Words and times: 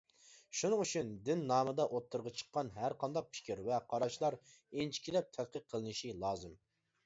شۇنىڭ 0.59 0.79
ئۈچۈن 0.85 1.11
دىن 1.29 1.43
نامىدا 1.51 1.85
ئوتتۇرىغا 1.97 2.33
چىققان 2.41 2.73
ھەر 2.79 2.97
قانداق 3.05 3.29
پىكىر 3.37 3.63
ۋە 3.69 3.79
قاراشلار 3.95 4.41
ئىنچىكىلەپ 4.41 5.33
تەتقىق 5.39 5.71
قىلىنىشى 5.75 6.19
لازىم. 6.27 6.61